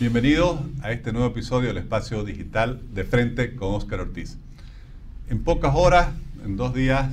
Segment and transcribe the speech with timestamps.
[0.00, 4.38] Bienvenidos a este nuevo episodio del espacio digital de frente con Óscar Ortiz.
[5.28, 6.10] En pocas horas,
[6.44, 7.10] en dos días,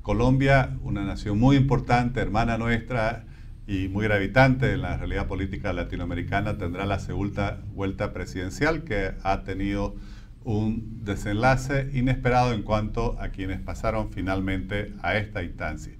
[0.00, 3.24] Colombia, una nación muy importante, hermana nuestra
[3.66, 9.42] y muy gravitante en la realidad política latinoamericana, tendrá la segunda vuelta presidencial que ha
[9.42, 9.94] tenido
[10.42, 15.92] un desenlace inesperado en cuanto a quienes pasaron finalmente a esta instancia.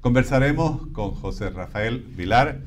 [0.00, 2.60] Conversaremos con José Rafael Vilar,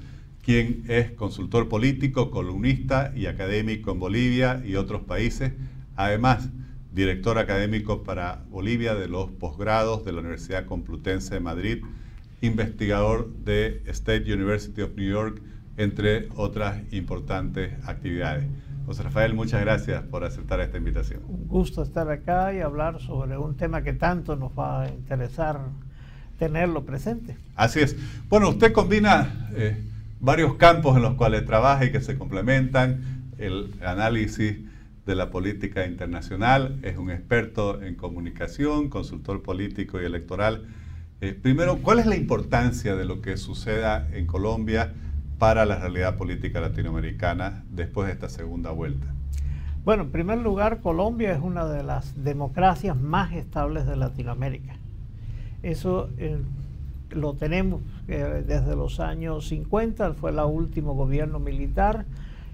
[0.47, 5.51] quien es consultor político, columnista y académico en Bolivia y otros países,
[5.97, 6.47] además
[6.93, 11.83] director académico para Bolivia de los posgrados de la Universidad Complutense de Madrid,
[12.39, 15.41] investigador de State University of New York,
[15.75, 18.45] entre otras importantes actividades.
[18.85, 21.23] José Rafael, muchas gracias por aceptar esta invitación.
[21.27, 25.59] Un gusto estar acá y hablar sobre un tema que tanto nos va a interesar
[26.39, 27.35] tenerlo presente.
[27.57, 27.97] Así es.
[28.29, 29.83] Bueno, usted combina eh,
[30.19, 34.57] varios campos en los cuales trabaja y que se complementan, el análisis
[35.05, 40.65] de la política internacional, es un experto en comunicación, consultor político y electoral.
[41.21, 44.93] Eh, primero, ¿cuál es la importancia de lo que suceda en Colombia
[45.39, 49.07] para la realidad política latinoamericana después de esta segunda vuelta?
[49.85, 54.75] Bueno, en primer lugar, Colombia es una de las democracias más estables de Latinoamérica.
[55.63, 56.37] Eso eh,
[57.11, 62.05] lo tenemos eh, desde los años 50, fue el último gobierno militar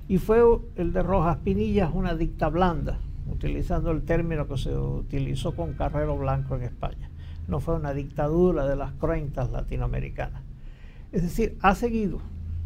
[0.07, 0.41] y fue
[0.75, 2.99] el de Rojas Pinillas una dicta blanda,
[3.31, 7.09] utilizando el término que se utilizó con Carrero Blanco en España.
[7.47, 10.41] No fue una dictadura de las cruentas latinoamericanas.
[11.11, 12.19] Es decir, ha seguido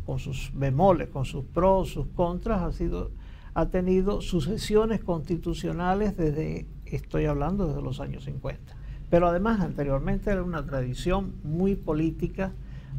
[0.05, 3.11] con sus bemoles, con sus pros, sus contras, ha, sido,
[3.53, 8.76] ha tenido sucesiones constitucionales desde, estoy hablando desde los años 50.
[9.09, 12.51] Pero además anteriormente era una tradición muy política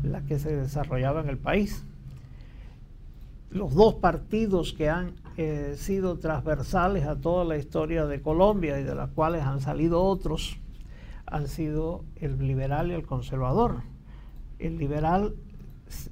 [0.03, 1.85] la que se desarrollaba en el país.
[3.51, 8.85] Los dos partidos que han eh, sido transversales a toda la historia de Colombia y
[8.85, 10.59] de las cuales han salido otros
[11.27, 13.83] han sido el liberal y el conservador.
[14.59, 15.35] El liberal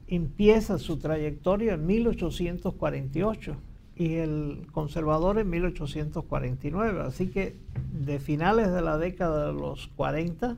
[0.06, 3.56] empieza su trayectoria en 1848
[3.96, 7.02] y el conservador en 1849.
[7.02, 7.56] Así que
[7.92, 10.56] de finales de la década de los 40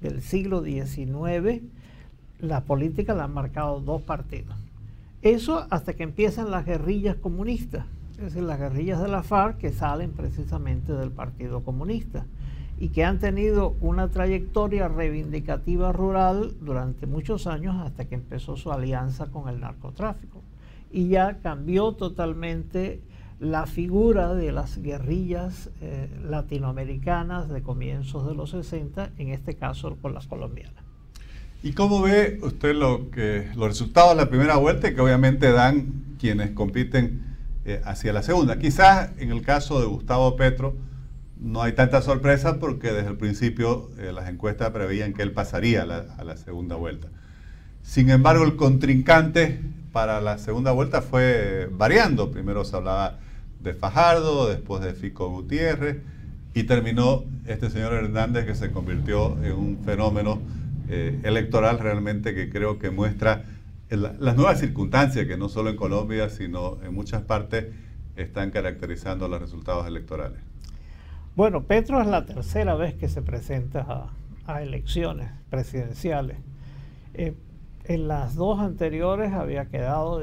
[0.00, 1.62] del siglo XIX,
[2.38, 4.56] la política la han marcado dos partidos.
[5.22, 9.72] Eso hasta que empiezan las guerrillas comunistas, es decir, las guerrillas de la FARC que
[9.72, 12.24] salen precisamente del Partido Comunista
[12.78, 18.70] y que han tenido una trayectoria reivindicativa rural durante muchos años hasta que empezó su
[18.70, 20.42] alianza con el narcotráfico
[20.90, 23.02] y ya cambió totalmente
[23.40, 29.96] la figura de las guerrillas eh, latinoamericanas de comienzos de los 60, en este caso
[30.00, 30.82] con las colombianas.
[31.62, 36.16] ¿Y cómo ve usted lo que, los resultados de la primera vuelta que obviamente dan
[36.18, 38.58] quienes compiten eh, hacia la segunda?
[38.58, 40.76] Quizás en el caso de Gustavo Petro
[41.40, 45.82] no hay tanta sorpresa porque desde el principio eh, las encuestas preveían que él pasaría
[45.82, 47.08] a la segunda vuelta.
[47.82, 49.60] Sin embargo, el contrincante
[49.92, 52.30] para la segunda vuelta fue variando.
[52.30, 53.18] Primero se hablaba
[53.60, 55.98] de Fajardo, después de Fico Gutiérrez
[56.54, 60.40] y terminó este señor Hernández que se convirtió en un fenómeno
[60.88, 63.44] eh, electoral realmente que creo que muestra
[63.90, 67.66] las nuevas circunstancias que no solo en Colombia, sino en muchas partes
[68.16, 70.40] están caracterizando los resultados electorales.
[71.36, 74.10] Bueno, Petro es la tercera vez que se presenta
[74.46, 76.38] a, elecciones presidenciales.
[77.14, 77.34] Eh,
[77.88, 80.22] en las dos anteriores había quedado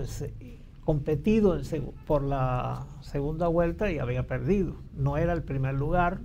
[0.83, 1.59] competido
[2.05, 4.75] por la segunda vuelta y había perdido.
[4.95, 6.19] No era el primer lugar,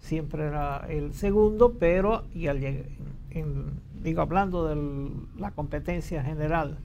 [0.00, 2.48] siempre era el segundo, pero y
[4.02, 6.78] digo hablando de la competencia general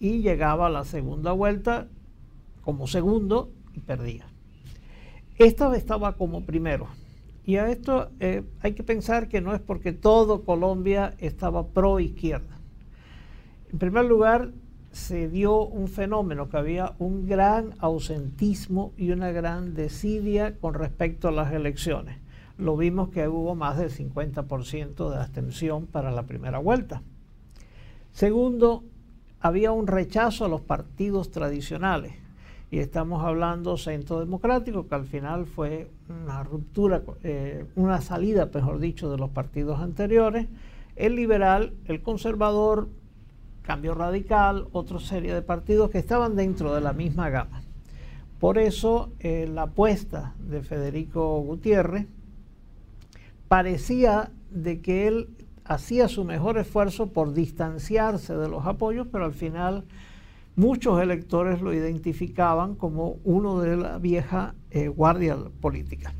[0.00, 1.86] y llegaba a la segunda vuelta
[2.62, 4.26] como segundo y perdía.
[5.38, 6.88] Esta vez estaba como primero.
[7.46, 12.00] Y a esto eh, hay que pensar que no es porque todo Colombia estaba pro
[12.00, 12.53] izquierda.
[13.74, 14.52] En primer lugar,
[14.92, 21.26] se dio un fenómeno que había un gran ausentismo y una gran desidia con respecto
[21.26, 22.20] a las elecciones.
[22.56, 27.02] Lo vimos que hubo más del 50% de abstención para la primera vuelta.
[28.12, 28.84] Segundo,
[29.40, 32.12] había un rechazo a los partidos tradicionales.
[32.70, 38.78] Y estamos hablando centro democrático, que al final fue una ruptura, eh, una salida, mejor
[38.78, 40.46] dicho, de los partidos anteriores.
[40.94, 42.86] El liberal, el conservador,
[43.64, 47.62] Cambio Radical, otra serie de partidos que estaban dentro de la misma gama.
[48.38, 52.06] Por eso eh, la apuesta de Federico Gutiérrez
[53.48, 55.30] parecía de que él
[55.64, 59.84] hacía su mejor esfuerzo por distanciarse de los apoyos, pero al final
[60.56, 66.12] muchos electores lo identificaban como uno de la vieja eh, guardia política.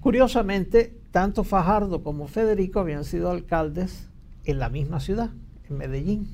[0.00, 4.10] Curiosamente, tanto Fajardo como Federico habían sido alcaldes
[4.44, 5.30] en la misma ciudad,
[5.70, 6.28] en Medellín,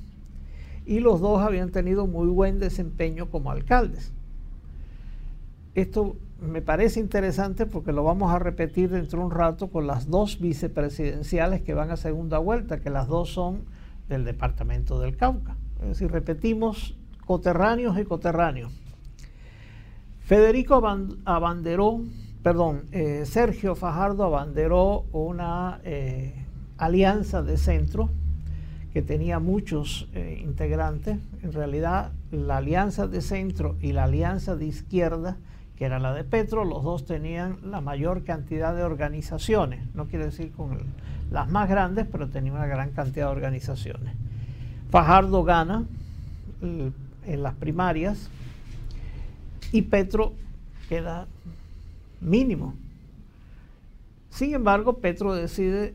[0.86, 4.12] y los dos habían tenido muy buen desempeño como alcaldes.
[5.74, 10.08] Esto me parece interesante porque lo vamos a repetir dentro de un rato con las
[10.08, 13.62] dos vicepresidenciales que van a segunda vuelta, que las dos son
[14.08, 15.56] del departamento del Cauca.
[15.80, 16.96] Es decir, repetimos
[17.26, 18.72] coterráneos y coterráneos.
[20.20, 20.82] Federico
[21.24, 22.00] abanderó,
[22.42, 26.34] perdón, eh, Sergio Fajardo abanderó una eh,
[26.78, 28.10] alianza de centro
[28.94, 31.18] que tenía muchos eh, integrantes.
[31.42, 35.36] En realidad, la alianza de centro y la alianza de izquierda
[35.76, 40.26] que era la de Petro, los dos tenían la mayor cantidad de organizaciones, no quiere
[40.26, 40.78] decir con
[41.30, 44.14] las más grandes, pero tenía una gran cantidad de organizaciones.
[44.90, 45.84] Fajardo gana
[46.62, 48.30] en las primarias
[49.72, 50.32] y Petro
[50.88, 51.26] queda
[52.20, 52.74] mínimo.
[54.30, 55.94] Sin embargo, Petro decide,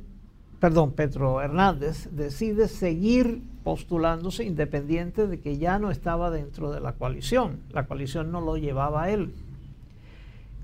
[0.59, 6.93] perdón, Petro Hernández decide seguir postulándose independiente de que ya no estaba dentro de la
[6.93, 7.59] coalición.
[7.71, 9.33] La coalición no lo llevaba a él.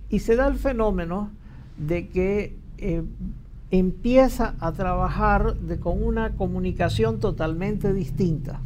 [0.09, 1.31] Y se da el fenómeno
[1.77, 3.03] de que eh,
[3.71, 8.61] empieza a trabajar con una comunicación totalmente distinta.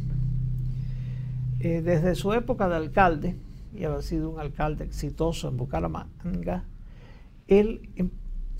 [1.60, 3.36] Eh, desde su época de alcalde,
[3.74, 6.64] y haber sido un alcalde exitoso en Bucaramanga,
[7.46, 8.10] él em,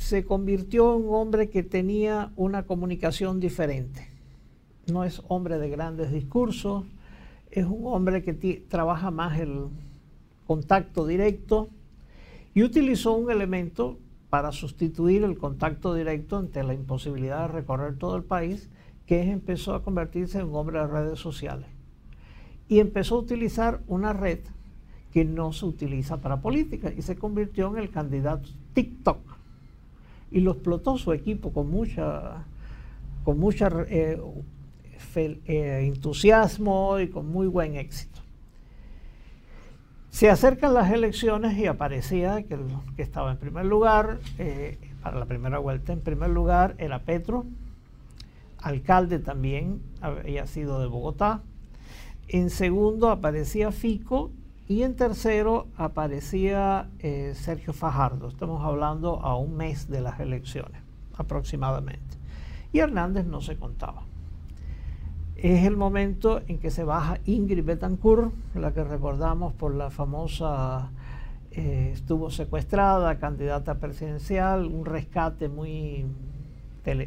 [0.01, 4.09] se convirtió en un hombre que tenía una comunicación diferente.
[4.91, 6.85] No es hombre de grandes discursos,
[7.51, 8.33] es un hombre que
[8.67, 9.67] trabaja más el
[10.47, 11.69] contacto directo,
[12.55, 13.99] y utilizó un elemento
[14.31, 18.71] para sustituir el contacto directo ante la imposibilidad de recorrer todo el país,
[19.07, 21.69] que es, empezó a convertirse en un hombre de redes sociales.
[22.69, 24.41] Y empezó a utilizar una red
[25.13, 29.40] que no se utiliza para política y se convirtió en el candidato TikTok.
[30.31, 32.45] Y lo explotó su equipo con mucha,
[33.25, 33.41] con
[33.89, 34.21] eh,
[35.17, 38.21] eh, entusiasmo y con muy buen éxito.
[40.11, 42.67] Se acercan las elecciones y aparecía que el
[42.97, 47.47] que estaba en primer lugar, eh, para la primera vuelta, en primer lugar era Petro,
[48.59, 51.43] alcalde también había sido de Bogotá,
[52.29, 54.33] en segundo aparecía Fico
[54.71, 58.29] y en tercero aparecía eh, Sergio Fajardo.
[58.29, 60.81] Estamos hablando a un mes de las elecciones
[61.17, 62.17] aproximadamente.
[62.73, 64.05] Y Hernández no se contaba
[65.43, 70.91] es el momento en que se baja Ingrid Betancourt, la que recordamos por la famosa,
[71.51, 76.05] eh, estuvo secuestrada, candidata presidencial, un rescate muy,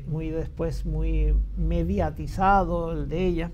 [0.07, 3.51] muy después muy mediatizado el de ella.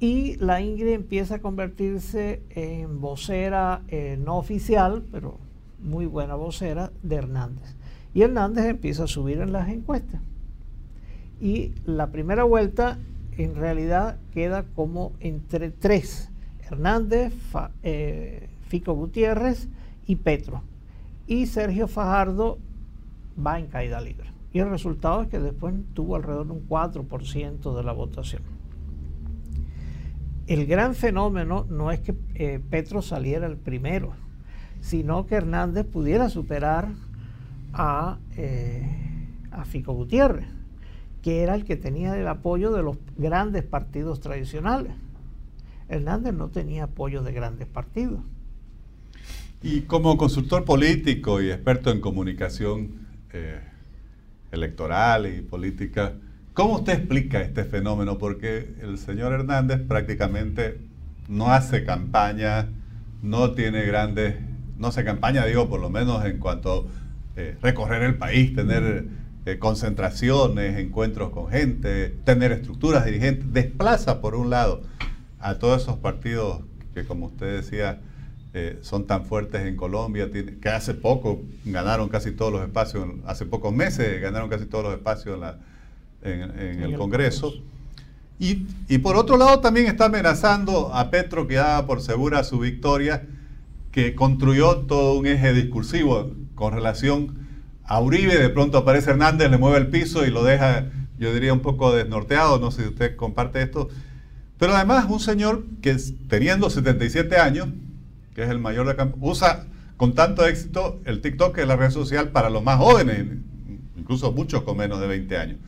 [0.00, 5.38] Y la Ingrid empieza a convertirse en vocera eh, no oficial, pero
[5.80, 7.74] muy buena vocera de Hernández.
[8.14, 10.20] Y Hernández empieza a subir en las encuestas
[11.40, 12.98] y la primera vuelta
[13.36, 16.30] en realidad queda como entre tres,
[16.68, 17.32] Hernández,
[17.82, 19.68] eh, Fico Gutiérrez
[20.06, 20.62] y Petro.
[21.26, 22.58] Y Sergio Fajardo
[23.44, 24.30] va en caída libre.
[24.52, 28.42] Y el resultado es que después tuvo alrededor de un 4% de la votación.
[30.48, 34.14] El gran fenómeno no es que eh, Petro saliera el primero,
[34.80, 36.88] sino que Hernández pudiera superar
[37.72, 38.82] a, eh,
[39.52, 40.58] a Fico Gutiérrez
[41.22, 44.92] que era el que tenía el apoyo de los grandes partidos tradicionales.
[45.88, 48.20] Hernández no tenía apoyo de grandes partidos.
[49.62, 53.60] Y como consultor político y experto en comunicación eh,
[54.52, 56.14] electoral y política,
[56.58, 58.18] ¿cómo usted explica este fenómeno?
[58.18, 60.80] Porque el señor Hernández prácticamente
[61.28, 62.68] no hace campaña,
[63.22, 64.34] no tiene grandes,
[64.76, 66.88] no hace campaña, digo, por lo menos en cuanto
[67.36, 69.06] a eh, recorrer el país, tener
[69.46, 74.82] eh, concentraciones, encuentros con gente, tener estructuras dirigentes, desplaza por un lado
[75.38, 76.62] a todos esos partidos
[76.92, 78.00] que como usted decía
[78.52, 83.46] eh, son tan fuertes en Colombia, que hace poco ganaron casi todos los espacios, hace
[83.46, 85.77] pocos meses ganaron casi todos los espacios en,
[86.22, 87.54] el, Congreso.
[88.38, 92.58] Y, y, por otro lado también está amenazando a Petro que daba por segura su
[92.58, 93.26] victoria,
[93.90, 97.48] que construyó todo un eje discursivo con relación
[97.84, 100.86] a Uribe, de pronto aparece Hernández, le mueve el piso y lo deja,
[101.18, 103.88] yo diría, un poco desnorteado, no sé si usted comparte esto.
[104.58, 105.96] Pero además un señor que
[106.28, 107.68] teniendo 77 años,
[108.34, 111.76] que es el mayor de campo, usa con tanto éxito el TikTok, que es la
[111.76, 113.24] red social para los más jóvenes,
[113.96, 115.58] incluso muchos con menos de 20 años.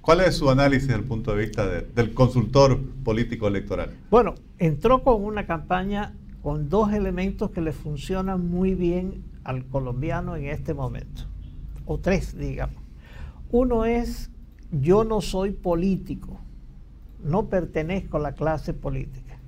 [0.00, 3.98] ¿Cuál es su análisis desde el punto de vista del consultor político electoral?
[4.10, 10.36] Bueno, entró con una campaña con dos elementos que le funcionan muy bien al colombiano
[10.36, 11.24] en este momento,
[11.84, 12.76] o tres, digamos.
[13.50, 14.30] Uno es,
[14.72, 16.40] yo no soy político,
[17.22, 19.38] no pertenezco a la clase política,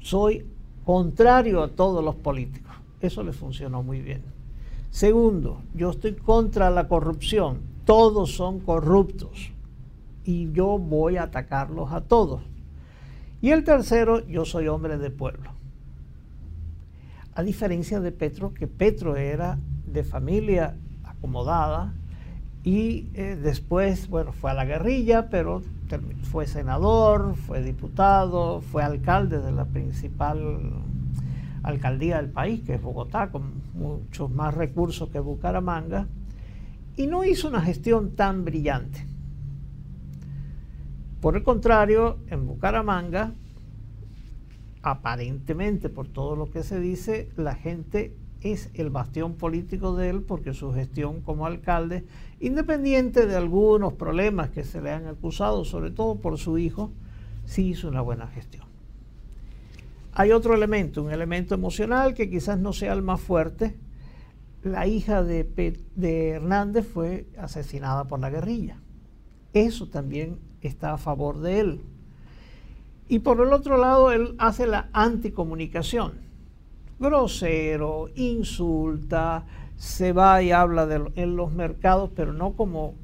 [0.00, 0.46] soy
[0.86, 2.72] contrario a todos los políticos.
[3.02, 4.22] Eso le funcionó muy bien.
[4.90, 9.52] Segundo, yo estoy contra la corrupción, todos son corruptos
[10.28, 12.42] y yo voy a atacarlos a todos.
[13.40, 15.52] Y el tercero, yo soy hombre de pueblo.
[17.34, 21.94] A diferencia de Petro, que Petro era de familia acomodada,
[22.62, 25.62] y eh, después, bueno, fue a la guerrilla, pero
[26.24, 30.74] fue senador, fue diputado, fue alcalde de la principal
[31.62, 36.06] alcaldía del país, que es Bogotá, con muchos más recursos que Bucaramanga,
[36.98, 39.08] y no hizo una gestión tan brillante.
[41.20, 43.32] Por el contrario, en Bucaramanga,
[44.82, 50.22] aparentemente por todo lo que se dice, la gente es el bastión político de él
[50.22, 52.04] porque su gestión como alcalde,
[52.38, 56.92] independiente de algunos problemas que se le han acusado, sobre todo por su hijo,
[57.46, 58.66] sí hizo una buena gestión.
[60.12, 63.76] Hay otro elemento, un elemento emocional que quizás no sea el más fuerte.
[64.62, 65.44] La hija de,
[65.96, 68.78] de Hernández fue asesinada por la guerrilla.
[69.52, 71.80] Eso también está a favor de él.
[73.08, 76.28] Y por el otro lado, él hace la anticomunicación
[76.98, 79.44] grosero, insulta,
[79.76, 82.94] se va y habla en los mercados, pero no como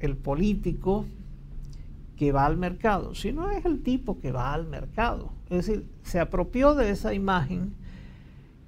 [0.00, 1.06] el político
[2.16, 5.30] que va al mercado, sino es el tipo que va al mercado.
[5.50, 7.74] Es decir, se apropió de esa imagen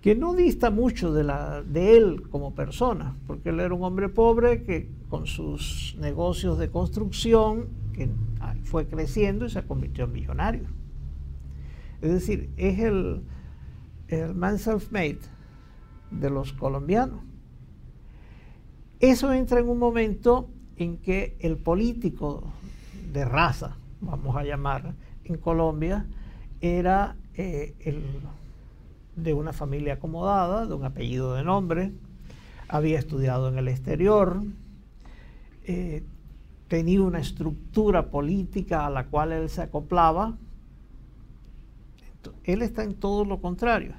[0.01, 4.09] que no dista mucho de, la, de él como persona, porque él era un hombre
[4.09, 8.11] pobre que con sus negocios de construcción que
[8.65, 10.69] fue creciendo y se convirtió en millonario.
[12.03, 13.23] Es decir, es el,
[14.09, 15.21] el man self-made
[16.11, 17.21] de los colombianos.
[19.01, 22.53] Eso entra en un momento en que el político
[23.13, 26.07] de raza, vamos a llamar, en Colombia,
[26.61, 28.03] era eh, el,
[29.17, 31.93] de una familia acomodada, de un apellido de nombre,
[32.69, 34.43] había estudiado en el exterior,
[35.65, 36.03] eh,
[36.69, 40.37] tenía una estructura política a la cual él se acoplaba,
[42.45, 43.93] él está en todo lo contrario.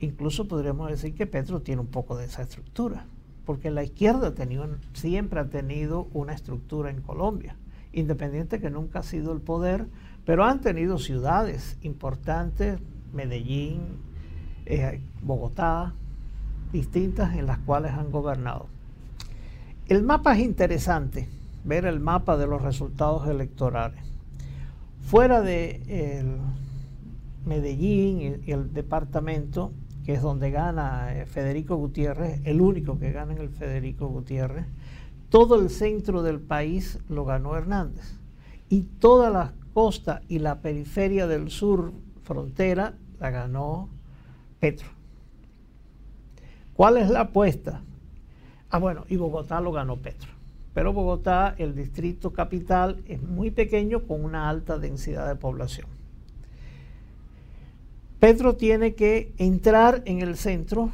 [0.00, 3.06] Incluso podríamos decir que Petro tiene un poco de esa estructura,
[3.44, 4.32] porque la izquierda
[4.92, 7.56] siempre ha tenido una estructura en Colombia,
[7.92, 9.86] independiente que nunca ha sido el poder,
[10.24, 12.78] pero han tenido ciudades importantes,
[13.12, 13.80] Medellín,
[14.66, 15.94] eh, Bogotá,
[16.72, 18.66] distintas en las cuales han gobernado.
[19.88, 21.28] El mapa es interesante,
[21.64, 24.02] ver el mapa de los resultados electorales.
[25.00, 26.26] Fuera de
[27.48, 29.72] Medellín y, el departamento,
[30.04, 34.66] que es donde gana eh, Federico Gutiérrez, el único que gana en el Federico Gutiérrez,
[35.30, 38.16] todo el centro del país lo ganó Hernández.
[38.70, 43.88] Y toda la costa y la periferia del sur, frontera, la ganó
[44.60, 44.88] Petro.
[46.74, 47.82] ¿Cuál es la apuesta?
[48.70, 50.37] Ah, bueno, y Bogotá lo ganó Petro.
[50.78, 55.88] Pero Bogotá, el distrito capital, es muy pequeño con una alta densidad de población.
[58.20, 60.92] Petro tiene que entrar en el centro,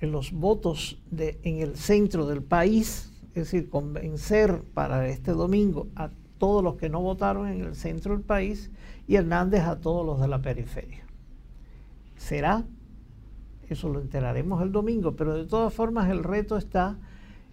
[0.00, 5.86] en los votos de, en el centro del país, es decir, convencer para este domingo
[5.94, 8.72] a todos los que no votaron en el centro del país
[9.06, 11.04] y Hernández a todos los de la periferia.
[12.16, 12.64] ¿Será?
[13.68, 16.98] Eso lo enteraremos el domingo, pero de todas formas el reto está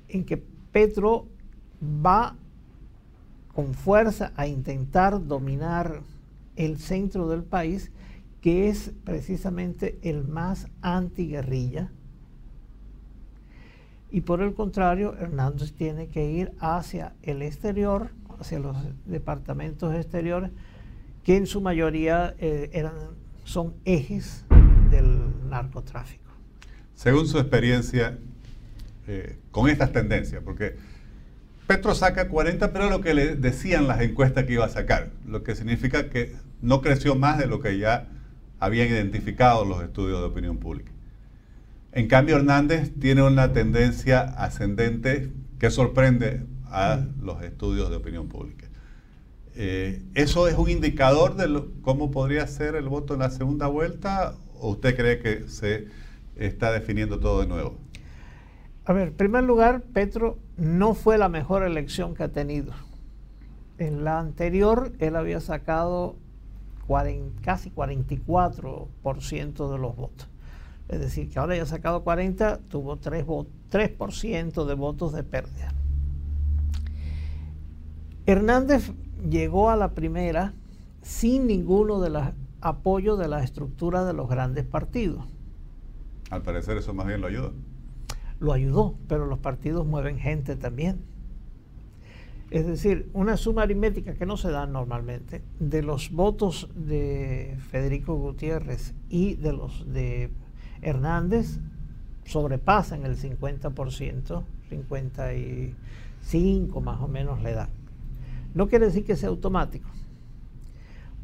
[0.07, 1.27] en que Petro
[1.81, 2.36] va
[3.53, 6.01] con fuerza a intentar dominar
[6.55, 7.91] el centro del país
[8.41, 11.91] que es precisamente el más antiguerrilla.
[14.10, 20.51] Y por el contrario, Hernández tiene que ir hacia el exterior, hacia los departamentos exteriores,
[21.24, 22.93] que en su mayoría eh, eran,
[23.43, 24.46] son ejes
[24.91, 26.31] del narcotráfico.
[26.93, 28.17] Según su experiencia
[29.07, 30.77] eh, con estas tendencias, porque
[31.67, 35.43] Petro saca 40, pero lo que le decían las encuestas que iba a sacar, lo
[35.43, 38.07] que significa que no creció más de lo que ya
[38.57, 40.91] habían identificado los estudios de opinión pública.
[41.91, 48.67] En cambio, Hernández tiene una tendencia ascendente que sorprende a los estudios de opinión pública.
[49.55, 54.36] Eh, ¿Eso es un indicador de cómo podría ser el voto en la segunda vuelta
[54.59, 55.88] o usted cree que se
[56.38, 57.77] está definiendo todo de nuevo?
[58.88, 62.72] A ver, en primer lugar, Petro no fue la mejor elección que ha tenido.
[63.77, 66.15] En la anterior él había sacado
[67.44, 70.29] casi 44% de los votos.
[70.88, 75.74] Es decir, que ahora ya ha sacado 40, tuvo 3%, 3 de votos de pérdida.
[78.25, 78.94] Hernández
[79.29, 80.53] llegó a la primera
[81.01, 82.24] sin ninguno de los
[82.62, 85.25] apoyos de la estructura de los grandes partidos.
[86.29, 87.51] Al parecer eso más bien lo ayudó.
[88.39, 91.00] Lo ayudó, pero los partidos mueven gente también.
[92.50, 98.15] Es decir, una suma aritmética que no se da normalmente de los votos de Federico
[98.15, 100.29] Gutiérrez y de los de
[100.82, 101.60] Hernández
[102.24, 107.67] sobrepasan el 50%, 55 más o menos le dan.
[108.53, 109.89] No quiere decir que sea automático.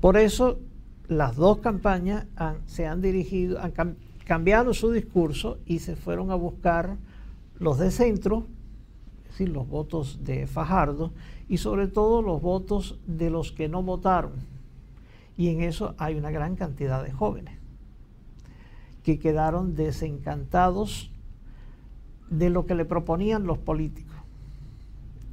[0.01, 0.60] Por eso
[1.08, 2.25] las dos campañas
[2.65, 3.62] se han dirigido,
[4.25, 6.98] cambiado su discurso y se fueron a buscar
[7.60, 8.48] los de centro,
[9.24, 11.12] es decir, los votos de Fajardo
[11.48, 14.34] y sobre todo los votos de los que no votaron.
[15.38, 17.58] Y en eso hay una gran cantidad de jóvenes
[19.03, 21.12] que quedaron desencantados
[22.30, 24.15] de lo que le proponían los políticos.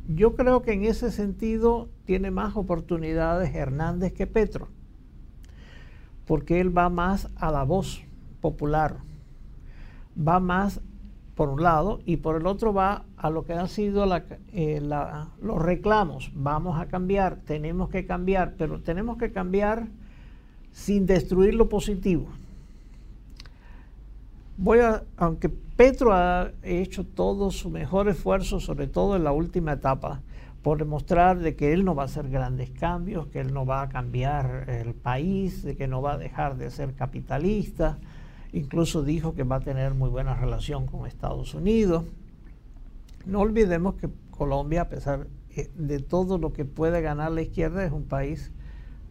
[0.08, 4.68] Yo creo que en ese sentido tiene más oportunidades Hernández que Petro,
[6.26, 8.02] porque él va más a la voz
[8.40, 8.96] popular,
[10.16, 10.80] va más
[11.34, 14.06] por un lado y por el otro va a lo que han sido
[14.52, 14.80] eh,
[15.40, 16.30] los reclamos.
[16.34, 19.86] Vamos a cambiar, tenemos que cambiar, pero tenemos que cambiar
[20.72, 22.28] sin destruir lo positivo
[24.60, 29.72] voy a, aunque Petro ha hecho todo su mejor esfuerzo, sobre todo en la última
[29.72, 30.20] etapa,
[30.62, 33.82] por demostrar de que él no va a hacer grandes cambios, que él no va
[33.82, 37.98] a cambiar el país, de que no va a dejar de ser capitalista,
[38.52, 42.04] incluso dijo que va a tener muy buena relación con Estados Unidos.
[43.26, 47.84] No olvidemos que Colombia, a pesar eh, de todo lo que puede ganar la izquierda,
[47.84, 48.52] es un país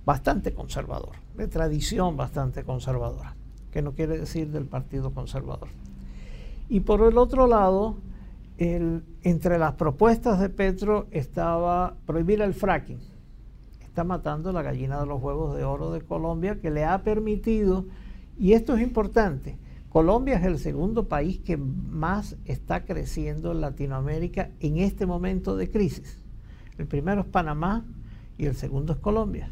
[0.05, 3.35] bastante conservador, de tradición bastante conservadora
[3.71, 5.69] que no quiere decir del Partido Conservador.
[6.69, 7.97] Y por el otro lado,
[8.57, 12.99] entre las propuestas de Petro estaba prohibir el fracking.
[13.81, 17.85] Está matando la gallina de los huevos de oro de Colombia que le ha permitido,
[18.39, 24.51] y esto es importante, Colombia es el segundo país que más está creciendo en Latinoamérica
[24.61, 26.23] en este momento de crisis.
[26.77, 27.85] El primero es Panamá
[28.37, 29.51] y el segundo es Colombia.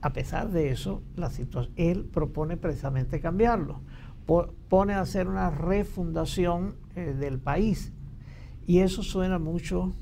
[0.00, 1.30] A pesar de eso, la
[1.76, 3.80] él propone precisamente cambiarlo.
[4.68, 7.92] pone a hacer una refundación eh, del país.
[8.66, 9.92] Y eso suena mucho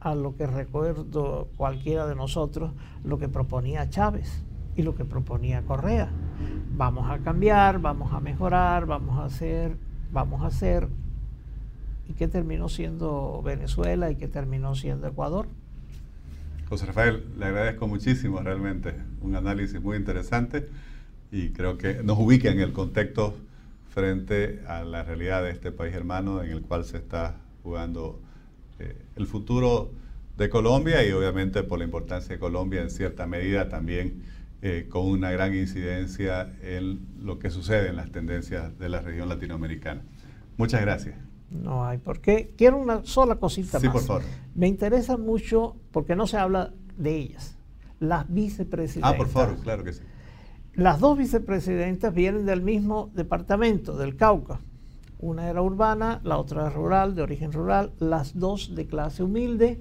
[0.00, 2.72] a lo que recuerdo cualquiera de nosotros,
[3.04, 4.47] lo que proponía Chávez
[4.78, 6.08] y lo que proponía Correa.
[6.76, 9.76] Vamos a cambiar, vamos a mejorar, vamos a hacer,
[10.12, 10.86] vamos a hacer.
[12.08, 15.48] ¿Y qué terminó siendo Venezuela y qué terminó siendo Ecuador?
[16.68, 20.68] José Rafael, le agradezco muchísimo realmente, un análisis muy interesante
[21.32, 23.34] y creo que nos ubica en el contexto
[23.90, 28.20] frente a la realidad de este país hermano en el cual se está jugando
[28.78, 29.90] eh, el futuro
[30.36, 34.22] de Colombia y obviamente por la importancia de Colombia en cierta medida también
[34.62, 39.28] eh, con una gran incidencia en lo que sucede en las tendencias de la región
[39.28, 40.02] latinoamericana.
[40.56, 41.16] Muchas gracias.
[41.50, 42.54] No hay por qué.
[42.56, 44.22] Quiero una sola cosita sí, por favor.
[44.54, 47.56] Me interesa mucho, porque no se habla de ellas,
[48.00, 49.12] las vicepresidentas.
[49.14, 50.02] Ah, por favor, claro que sí.
[50.74, 54.60] Las dos vicepresidentas vienen del mismo departamento, del Cauca.
[55.18, 59.80] Una era urbana, la otra era rural, de origen rural, las dos de clase humilde.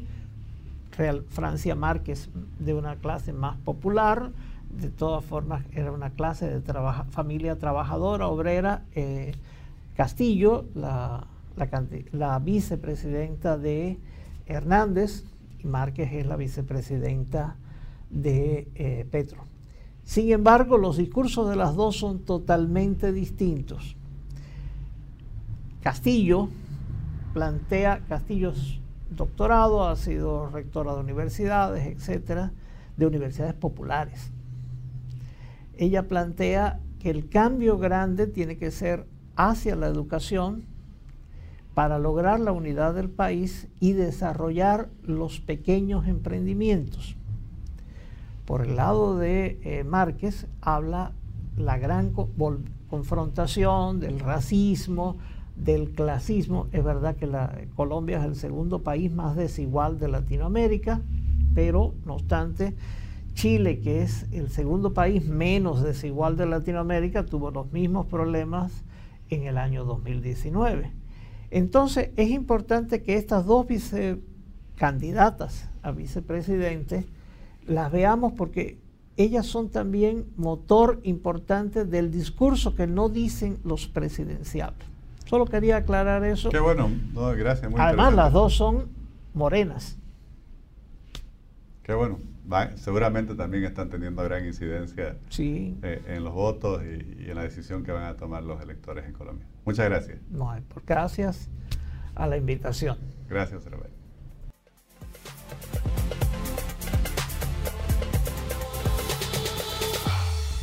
[0.97, 4.31] Real, Francia Márquez de una clase más popular,
[4.69, 6.73] de todas formas era una clase de
[7.10, 8.84] familia trabajadora, obrera.
[8.93, 9.34] Eh,
[9.95, 11.27] Castillo, la
[12.12, 13.99] la, vicepresidenta de
[14.45, 15.23] Hernández
[15.60, 17.56] y Márquez es la vicepresidenta
[18.10, 19.43] de eh, Petro.
[20.03, 23.95] Sin embargo, los discursos de las dos son totalmente distintos.
[25.82, 26.49] Castillo
[27.34, 32.51] plantea, Castillo es doctorado, ha sido rectora de universidades, etcétera,
[32.95, 34.32] de universidades populares.
[35.77, 40.65] Ella plantea que el cambio grande tiene que ser hacia la educación,
[41.77, 47.15] para lograr la unidad del país y desarrollar los pequeños emprendimientos.
[48.45, 51.11] Por el lado de eh, Márquez habla
[51.55, 52.13] la gran
[52.89, 55.17] confrontación del racismo,
[55.55, 56.65] del clasismo.
[56.71, 57.29] Es verdad que
[57.75, 61.01] Colombia es el segundo país más desigual de Latinoamérica,
[61.53, 62.73] pero no obstante,
[63.38, 68.84] Chile, que es el segundo país menos desigual de Latinoamérica, tuvo los mismos problemas
[69.30, 70.91] en el año 2019.
[71.52, 73.67] Entonces es importante que estas dos
[74.76, 77.06] candidatas a vicepresidente,
[77.67, 78.80] las veamos porque
[79.17, 84.80] ellas son también motor importante del discurso que no dicen los presidenciales.
[85.26, 86.50] Solo quería aclarar eso.
[86.50, 86.89] Qué bueno,
[87.38, 87.71] gracias.
[87.78, 88.88] Además, las dos son
[89.36, 90.00] morenas.
[91.84, 92.17] Qué bueno.
[92.75, 97.91] Seguramente también están teniendo gran incidencia eh, en los votos y, en la decisión que
[97.91, 99.45] van a tomar los electores en Colombia.
[99.65, 100.19] Muchas gracias.
[100.29, 101.49] No, por gracias
[102.15, 102.97] a la invitación.
[103.29, 103.91] Gracias, Rafael.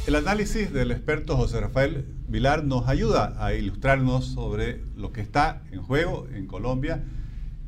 [0.07, 5.63] El análisis del experto José Rafael Vilar nos ayuda a ilustrarnos sobre lo que está
[5.71, 7.03] en juego en Colombia,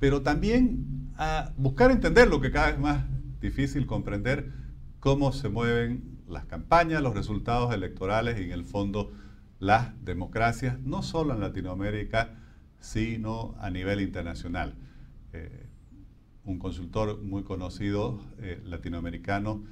[0.01, 3.05] pero también a buscar entender lo que cada vez más
[3.41, 4.53] difícil comprender,
[5.01, 9.13] cómo se mueven las campañas, los resultados electorales y en el fondo
[9.59, 12.35] las democracias, no solo en Latinoamérica,
[12.81, 14.75] sino a nivel internacional.
[15.33, 15.67] Eh,
[16.45, 19.65] un consultor muy conocido eh, latinoamericano,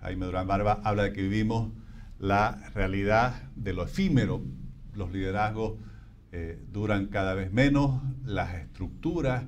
[0.00, 1.72] Jaime Durán Barba, habla de que vivimos
[2.18, 4.42] la realidad de lo efímero.
[4.94, 5.78] Los liderazgos
[6.32, 9.44] eh, duran cada vez menos, las estructuras,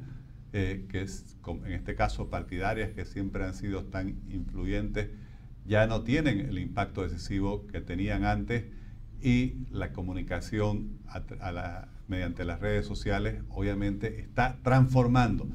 [0.52, 5.10] que es, en este caso partidarias, que siempre han sido tan influyentes,
[5.66, 8.64] ya no tienen el impacto decisivo que tenían antes
[9.22, 10.98] y la comunicación
[12.08, 15.46] mediante las redes sociales obviamente está transformando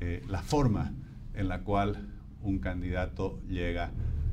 [0.00, 0.92] eh, la forma
[1.34, 2.08] en la cual
[2.42, 3.92] un candidato llega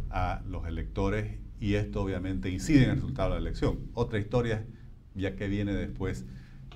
[0.10, 3.80] a los electores y esto obviamente incide en el resultado de la elección.
[3.94, 4.66] Otra historia
[5.16, 6.26] ya que viene después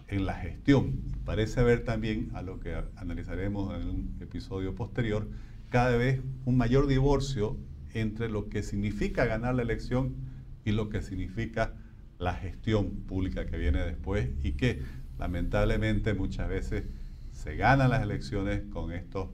[0.07, 1.01] en la gestión.
[1.25, 5.27] Parece haber también, a lo que analizaremos en un episodio posterior,
[5.69, 7.57] cada vez un mayor divorcio
[7.93, 10.15] entre lo que significa ganar la elección
[10.63, 11.73] y lo que significa
[12.19, 14.81] la gestión pública que viene después y que
[15.19, 16.85] lamentablemente muchas veces
[17.31, 19.29] se ganan las elecciones con estos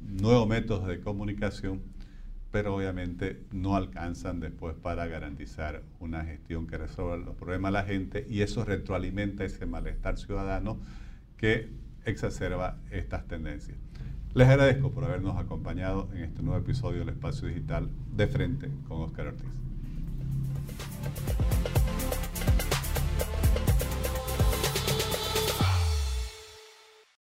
[0.00, 1.82] nuevos métodos de comunicación,
[2.50, 7.84] pero obviamente no alcanzan después para garantizar una gestión que resuelva los problemas de la
[7.84, 10.78] gente y eso retroalimenta ese malestar ciudadano
[11.36, 11.68] que
[12.04, 13.78] exacerba estas tendencias.
[14.34, 19.02] Les agradezco por habernos acompañado en este nuevo episodio del Espacio Digital de Frente con
[19.02, 19.46] Oscar Ortiz.